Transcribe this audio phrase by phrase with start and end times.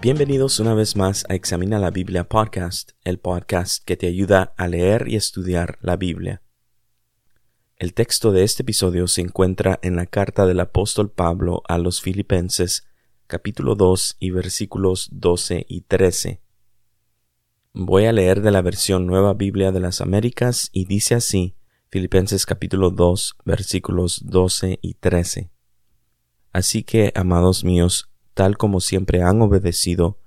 [0.00, 4.68] Bienvenidos una vez más a Examina la Biblia Podcast, el podcast que te ayuda a
[4.68, 6.42] leer y estudiar la Biblia.
[7.76, 12.02] El texto de este episodio se encuentra en la carta del apóstol Pablo a los
[12.02, 12.86] Filipenses,
[13.26, 16.43] capítulo 2 y versículos 12 y 13.
[17.76, 21.56] Voy a leer de la versión Nueva Biblia de las Américas y dice así,
[21.90, 25.50] Filipenses capítulo 2, versículos 12 y 13.
[26.52, 30.20] Así que, amados míos, tal como siempre han obedecido,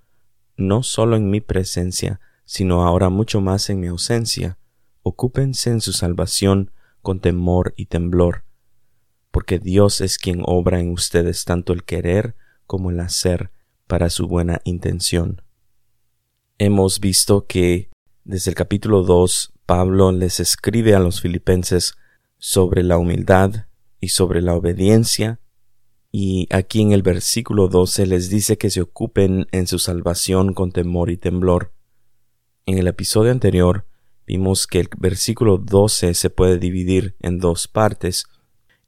[0.58, 4.58] no solo en mi presencia, sino ahora mucho más en mi ausencia,
[5.02, 6.72] ocúpense en su salvación
[7.02, 8.44] con temor y temblor,
[9.32, 12.36] porque Dios es quien obra en ustedes tanto el querer
[12.66, 13.52] como el hacer
[13.88, 15.44] para su buena intención.
[16.60, 17.92] Hemos visto que
[18.24, 21.94] desde el capítulo 2 Pablo les escribe a los filipenses
[22.40, 23.68] sobre la humildad
[24.00, 25.40] y sobre la obediencia
[26.12, 30.72] y aquí en el versículo 12 les dice que se ocupen en su salvación con
[30.72, 31.74] temor y temblor.
[32.66, 33.86] En el episodio anterior
[34.26, 38.26] vimos que el versículo 12 se puede dividir en dos partes,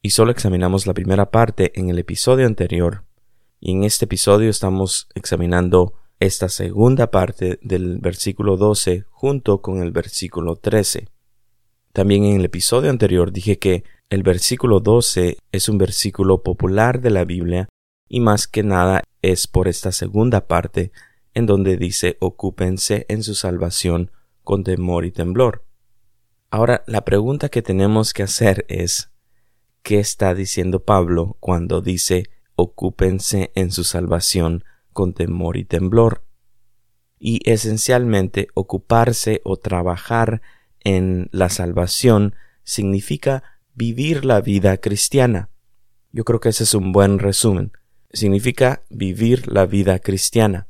[0.01, 3.03] y solo examinamos la primera parte en el episodio anterior,
[3.59, 9.91] y en este episodio estamos examinando esta segunda parte del versículo 12 junto con el
[9.91, 11.07] versículo 13.
[11.93, 17.09] También en el episodio anterior dije que el versículo 12 es un versículo popular de
[17.09, 17.69] la Biblia
[18.09, 20.91] y más que nada es por esta segunda parte
[21.33, 24.11] en donde dice ocúpense en su salvación
[24.43, 25.63] con temor y temblor.
[26.51, 29.09] Ahora, la pregunta que tenemos que hacer es
[29.83, 32.25] ¿qué está diciendo Pablo cuando dice
[32.55, 34.65] ocúpense en su salvación
[34.99, 36.25] con temor y temblor?
[37.17, 40.41] Y esencialmente ocuparse o trabajar
[40.81, 45.51] en la salvación significa vivir la vida cristiana.
[46.11, 47.71] Yo creo que ese es un buen resumen.
[48.11, 50.67] Significa vivir la vida cristiana.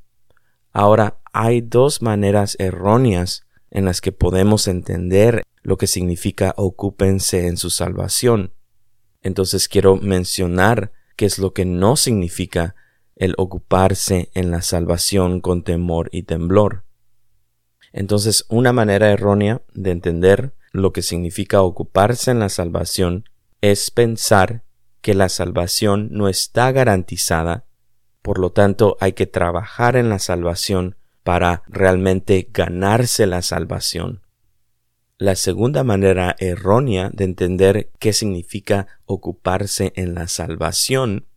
[0.72, 7.58] Ahora, hay dos maneras erróneas en las que podemos entender lo que significa ocúpense en
[7.58, 8.54] su salvación.
[9.24, 12.76] Entonces quiero mencionar qué es lo que no significa
[13.20, 16.86] el ocuparse en la salvación con temor y temblor.
[17.92, 23.26] Entonces, una manera errónea de entender lo que significa ocuparse en la salvación
[23.62, 24.64] es pensar
[25.02, 27.66] que la salvación no está garantizada,
[28.22, 34.22] por lo tanto hay que trabajar en la salvación para realmente ganarse la salvación.
[35.18, 41.29] La segunda manera errónea de entender qué significa ocuparse en la salvación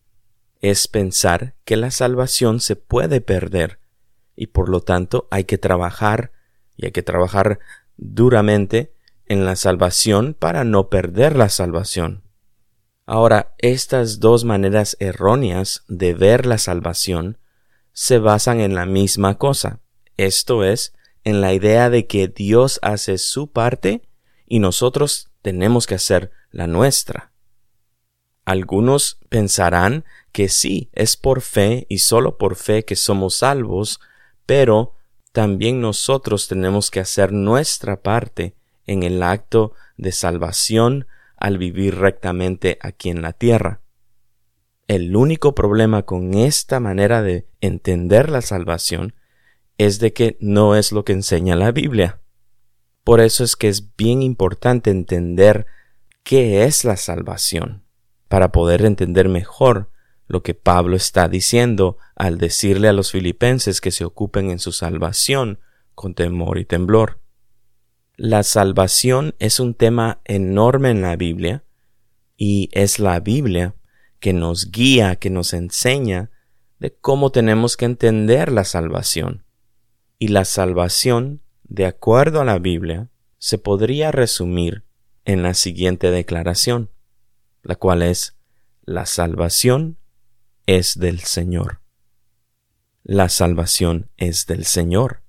[0.63, 3.81] es pensar que la salvación se puede perder
[4.35, 6.33] y por lo tanto hay que trabajar
[6.77, 7.59] y hay que trabajar
[7.97, 8.95] duramente
[9.27, 12.23] en la salvación para no perder la salvación.
[13.05, 17.39] Ahora, estas dos maneras erróneas de ver la salvación
[17.93, 19.81] se basan en la misma cosa,
[20.17, 24.03] esto es, en la idea de que Dios hace su parte
[24.47, 27.33] y nosotros tenemos que hacer la nuestra.
[28.45, 34.01] Algunos pensarán que sí, es por fe y solo por fe que somos salvos,
[34.47, 34.95] pero
[35.33, 38.55] también nosotros tenemos que hacer nuestra parte
[38.87, 41.07] en el acto de salvación
[41.37, 43.81] al vivir rectamente aquí en la tierra.
[44.89, 49.15] El único problema con esta manera de entender la salvación
[49.79, 52.21] es de que no es lo que enseña la Biblia.
[53.05, 55.67] Por eso es que es bien importante entender
[56.25, 57.85] qué es la salvación,
[58.29, 59.92] para poder entender mejor
[60.33, 64.73] lo que Pablo está diciendo al decirle a los filipenses que se ocupen en su
[64.73, 65.61] salvación
[65.95, 67.21] con temor y temblor.
[68.17, 71.65] La salvación es un tema enorme en la Biblia
[72.39, 73.75] y es la Biblia
[74.21, 76.31] que nos guía, que nos enseña
[76.79, 79.45] de cómo tenemos que entender la salvación.
[80.19, 84.87] Y la salvación, de acuerdo a la Biblia, se podría resumir
[85.27, 86.89] en la siguiente declaración,
[87.63, 88.39] la cual es
[88.87, 89.99] la salvación
[90.67, 91.81] es del Señor.
[93.03, 95.23] La salvación es del Señor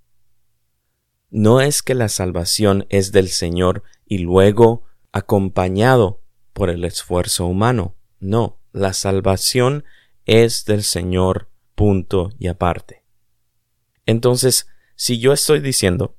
[1.34, 6.22] no es que la salvación es del Señor y luego acompañado
[6.54, 7.96] por el esfuerzo humano.
[8.20, 9.84] No, la salvación
[10.28, 13.04] es del Señor punto y aparte.
[14.06, 16.16] Entonces, si yo estoy diciendo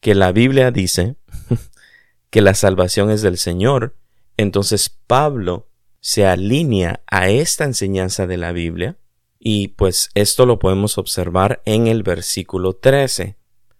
[0.00, 1.14] que la Biblia dice
[2.30, 3.96] que la salvación es del Señor,
[4.36, 5.70] entonces Pablo
[6.02, 8.98] se alinea a esta enseñanza de la Biblia
[9.38, 13.36] y pues esto lo podemos observar en el versículo 13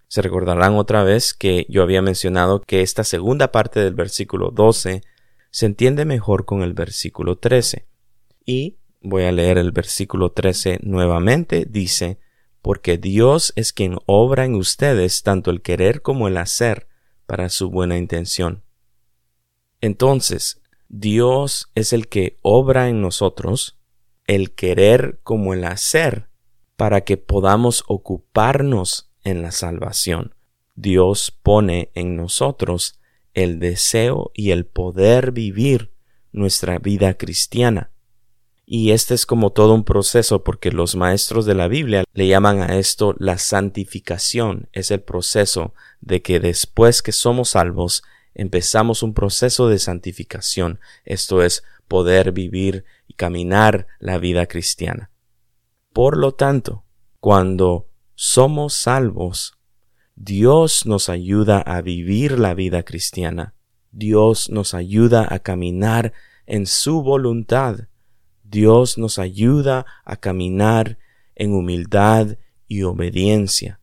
[0.06, 5.02] Se recordarán otra vez que yo había mencionado que esta segunda parte del versículo 12
[5.50, 7.86] se entiende mejor con el versículo 13.
[8.46, 11.66] Y voy a leer el versículo 13 nuevamente.
[11.69, 12.19] Dice,
[12.62, 16.88] porque Dios es quien obra en ustedes tanto el querer como el hacer
[17.26, 18.62] para su buena intención.
[19.80, 20.61] Entonces,
[20.94, 23.78] Dios es el que obra en nosotros
[24.26, 26.28] el querer como el hacer
[26.76, 30.34] para que podamos ocuparnos en la salvación.
[30.74, 33.00] Dios pone en nosotros
[33.32, 35.94] el deseo y el poder vivir
[36.30, 37.90] nuestra vida cristiana.
[38.66, 42.60] Y este es como todo un proceso porque los maestros de la Biblia le llaman
[42.60, 44.68] a esto la santificación.
[44.72, 45.72] Es el proceso
[46.02, 48.02] de que después que somos salvos
[48.34, 50.81] empezamos un proceso de santificación.
[51.05, 55.11] Esto es poder vivir y caminar la vida cristiana.
[55.93, 56.84] Por lo tanto,
[57.20, 59.58] cuando somos salvos,
[60.17, 63.55] Dios nos ayuda a vivir la vida cristiana.
[63.90, 66.12] Dios nos ayuda a caminar
[66.46, 67.88] en su voluntad.
[68.43, 70.99] Dios nos ayuda a caminar
[71.34, 72.38] en humildad
[72.69, 73.81] y obediencia.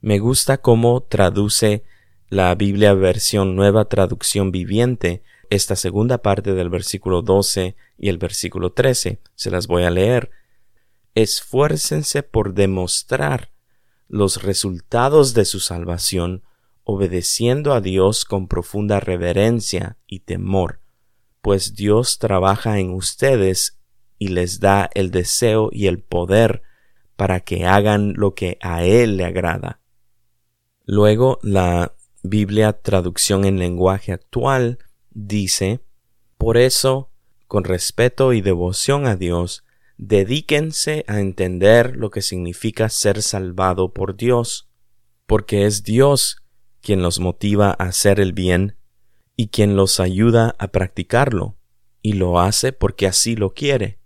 [0.00, 1.84] Me gusta cómo traduce
[2.30, 8.72] la Biblia versión nueva traducción viviente esta segunda parte del versículo 12 y el versículo
[8.72, 9.20] 13.
[9.34, 10.30] Se las voy a leer
[11.16, 13.50] esfuércense por demostrar
[14.08, 16.44] los resultados de su salvación
[16.84, 20.80] obedeciendo a Dios con profunda reverencia y temor,
[21.40, 23.80] pues Dios trabaja en ustedes
[24.18, 26.62] y les da el deseo y el poder
[27.16, 29.80] para que hagan lo que a Él le agrada.
[30.84, 34.78] Luego la Biblia traducción en lenguaje actual
[35.10, 35.80] dice,
[36.36, 37.10] Por eso,
[37.46, 39.64] con respeto y devoción a Dios,
[40.02, 44.70] Dedíquense a entender lo que significa ser salvado por Dios,
[45.26, 46.38] porque es Dios
[46.80, 48.78] quien los motiva a hacer el bien
[49.36, 51.58] y quien los ayuda a practicarlo,
[52.00, 53.98] y lo hace porque así lo quiere.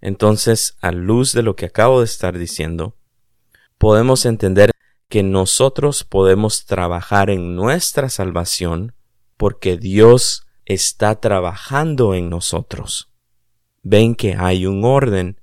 [0.00, 2.96] Entonces, a luz de lo que acabo de estar diciendo,
[3.76, 4.70] podemos entender
[5.14, 8.94] que nosotros podemos trabajar en nuestra salvación
[9.36, 13.14] porque Dios está trabajando en nosotros
[13.84, 15.40] ven que hay un orden.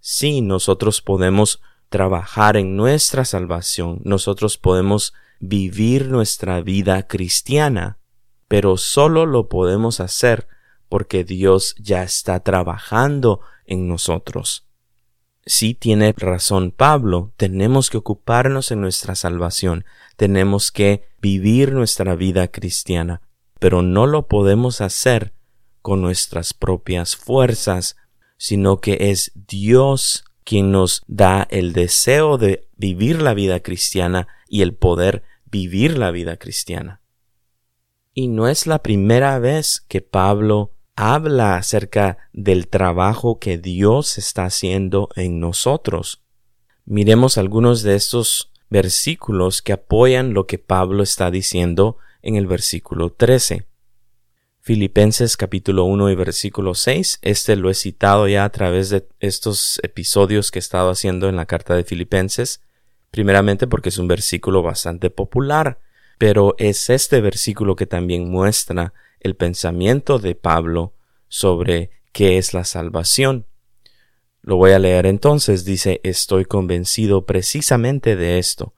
[0.00, 7.98] Sí, nosotros podemos trabajar en nuestra salvación, nosotros podemos vivir nuestra vida cristiana,
[8.48, 10.48] pero solo lo podemos hacer
[10.88, 14.66] porque Dios ya está trabajando en nosotros.
[15.46, 19.84] Sí tiene razón Pablo, tenemos que ocuparnos en nuestra salvación,
[20.16, 23.20] tenemos que vivir nuestra vida cristiana,
[23.58, 25.34] pero no lo podemos hacer
[25.82, 27.96] con nuestras propias fuerzas,
[28.38, 34.62] sino que es Dios quien nos da el deseo de vivir la vida cristiana y
[34.62, 37.00] el poder vivir la vida cristiana.
[38.12, 44.44] Y no es la primera vez que Pablo habla acerca del trabajo que Dios está
[44.44, 46.22] haciendo en nosotros.
[46.84, 53.10] Miremos algunos de estos versículos que apoyan lo que Pablo está diciendo en el versículo
[53.10, 53.66] 13.
[54.60, 57.18] Filipenses capítulo 1 y versículo 6.
[57.22, 61.36] Este lo he citado ya a través de estos episodios que he estado haciendo en
[61.36, 62.62] la carta de Filipenses.
[63.10, 65.78] Primeramente porque es un versículo bastante popular,
[66.18, 70.94] pero es este versículo que también muestra el pensamiento de Pablo
[71.28, 73.46] sobre qué es la salvación.
[74.40, 75.64] Lo voy a leer entonces.
[75.64, 78.74] Dice, estoy convencido precisamente de esto,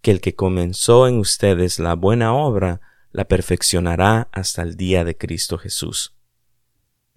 [0.00, 5.16] que el que comenzó en ustedes la buena obra, la perfeccionará hasta el día de
[5.16, 6.14] Cristo Jesús.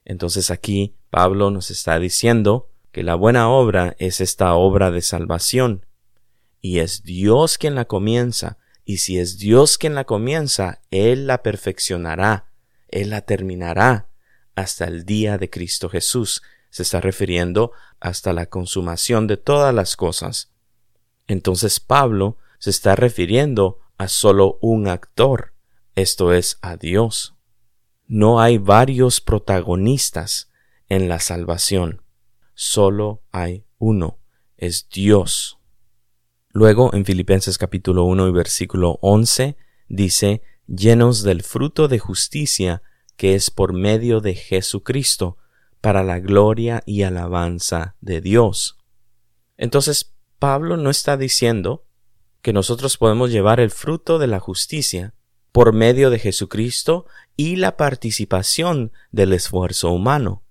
[0.03, 5.85] Entonces aquí Pablo nos está diciendo que la buena obra es esta obra de salvación,
[6.59, 11.43] y es Dios quien la comienza, y si es Dios quien la comienza, Él la
[11.43, 12.50] perfeccionará,
[12.91, 14.09] Él la terminará
[14.55, 16.41] hasta el día de Cristo Jesús.
[16.69, 20.51] Se está refiriendo hasta la consumación de todas las cosas.
[21.27, 25.53] Entonces Pablo se está refiriendo a solo un actor,
[25.95, 27.35] esto es a Dios.
[28.07, 30.49] No hay varios protagonistas
[30.89, 32.01] en la salvación,
[32.53, 34.19] solo hay uno,
[34.57, 35.59] es Dios.
[36.49, 39.55] Luego en Filipenses capítulo 1 y versículo 11
[39.87, 42.81] dice, llenos del fruto de justicia
[43.15, 45.37] que es por medio de Jesucristo,
[45.79, 48.77] para la gloria y alabanza de Dios.
[49.57, 51.85] Entonces, Pablo no está diciendo
[52.41, 55.13] que nosotros podemos llevar el fruto de la justicia
[55.51, 60.43] por medio de Jesucristo y la participación del esfuerzo humano.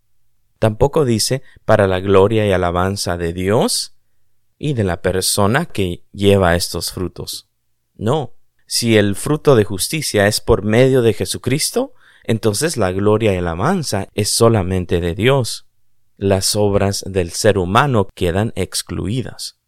[0.59, 3.97] Tampoco dice para la gloria y alabanza de Dios,
[4.62, 7.49] y de la persona que lleva estos frutos.
[7.95, 8.35] No,
[8.72, 14.06] si el fruto de justicia es por medio de Jesucristo, entonces la gloria y alabanza
[14.14, 15.66] es solamente de Dios.
[16.16, 19.58] Las obras del ser humano quedan excluidas.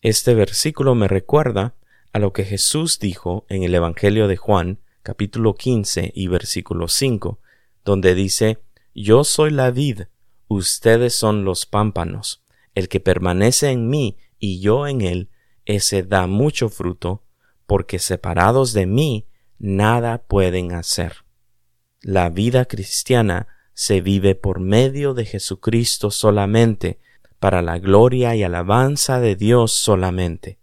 [0.00, 1.74] Este versículo me recuerda
[2.14, 7.38] a lo que Jesús dijo en el Evangelio de Juan, capítulo 15 y versículo 5,
[7.84, 8.62] donde dice,
[8.94, 10.04] Yo soy la vid,
[10.48, 12.42] ustedes son los pámpanos.
[12.74, 15.28] El que permanece en mí y yo en él,
[15.66, 17.25] ese da mucho fruto,
[17.66, 19.26] porque separados de mí
[19.58, 21.24] nada pueden hacer.
[22.00, 26.98] La vida cristiana se vive por medio de Jesucristo solamente,
[27.38, 30.58] para la gloria y alabanza de Dios solamente.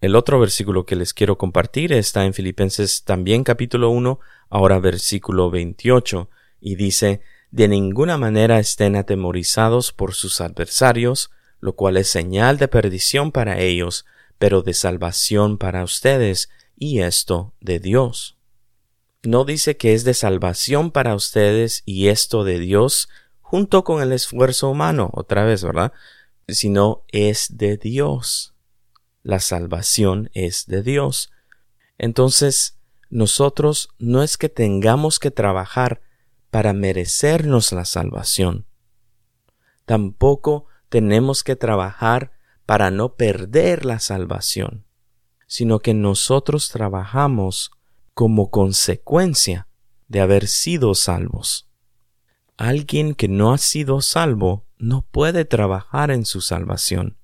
[0.00, 4.18] El otro versículo que les quiero compartir está en Filipenses también capítulo 1,
[4.50, 6.28] ahora versículo 28,
[6.60, 12.66] y dice, De ninguna manera estén atemorizados por sus adversarios, lo cual es señal de
[12.66, 14.04] perdición para ellos,
[14.42, 18.36] pero de salvación para ustedes, y esto de Dios.
[19.22, 23.08] No dice que es de salvación para ustedes y esto de Dios
[23.40, 25.92] junto con el esfuerzo humano, otra vez, ¿verdad?
[26.48, 28.52] Sino es de Dios.
[29.22, 31.30] La salvación es de Dios.
[31.96, 32.80] Entonces,
[33.10, 36.02] nosotros no es que tengamos que trabajar
[36.50, 38.66] para merecernos la salvación.
[39.84, 42.32] Tampoco tenemos que trabajar
[42.66, 44.86] para no perder la salvación,
[45.46, 47.70] sino que nosotros trabajamos
[48.14, 49.68] como consecuencia
[50.08, 51.68] de haber sido salvos.
[52.56, 57.16] Alguien que no ha sido salvo no puede trabajar en su salvación.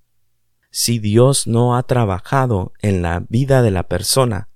[0.71, 4.49] Si Dios no ha trabajado en la vida de la persona,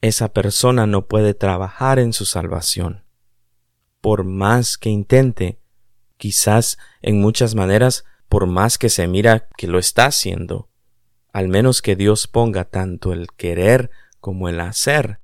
[0.00, 3.04] esa persona no puede trabajar en su salvación.
[4.00, 5.60] Por más que intente,
[6.16, 10.68] quizás en muchas maneras por más que se mira que lo está haciendo,
[11.32, 13.90] al menos que Dios ponga tanto el querer
[14.20, 15.20] como el hacer,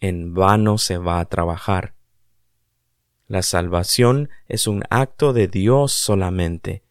[0.00, 1.94] en vano se va a trabajar.
[3.26, 6.82] La salvación es un acto de Dios solamente,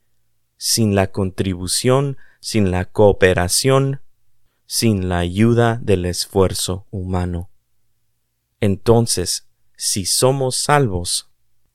[0.58, 4.02] sin la contribución, sin la cooperación,
[4.66, 7.50] sin la ayuda del esfuerzo humano.
[8.62, 11.29] Entonces, si somos salvos,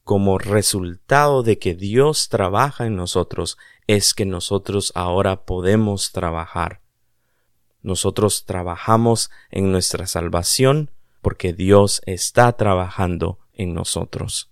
[0.05, 3.57] como resultado de que Dios trabaja en nosotros,
[3.87, 6.83] es que nosotros ahora podemos trabajar.
[7.83, 14.51] Nosotros trabajamos en nuestra salvación porque Dios está trabajando en nosotros.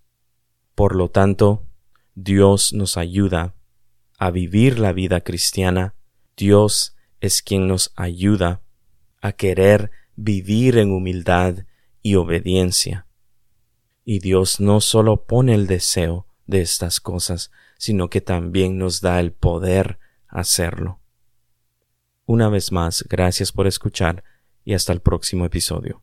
[0.74, 1.66] Por lo tanto,
[2.14, 3.54] Dios nos ayuda
[4.18, 5.94] a vivir la vida cristiana.
[6.36, 8.62] Dios es quien nos ayuda
[9.20, 11.64] a querer vivir en humildad
[12.02, 13.06] y obediencia.
[14.04, 19.20] Y Dios no solo pone el deseo de estas cosas, sino que también nos da
[19.20, 21.00] el poder hacerlo.
[22.26, 24.24] Una vez más, gracias por escuchar
[24.64, 26.02] y hasta el próximo episodio.